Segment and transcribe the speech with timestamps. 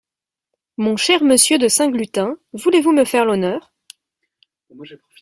[0.77, 3.71] Mon cher monsieur de Saint-Gluten, voulez-vous me faire l’honneur…